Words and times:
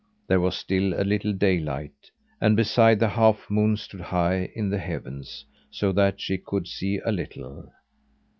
There 0.25 0.39
was 0.39 0.57
still 0.57 0.99
a 0.99 1.05
little 1.05 1.31
daylight; 1.31 2.09
and, 2.41 2.57
beside, 2.57 2.99
the 2.99 3.09
half 3.09 3.51
moon 3.51 3.77
stood 3.77 4.01
high 4.01 4.51
in 4.55 4.71
the 4.71 4.79
heavens, 4.79 5.45
so 5.69 5.91
that 5.91 6.19
she 6.19 6.39
could 6.39 6.67
see 6.67 6.99
a 7.05 7.11
little. 7.11 7.71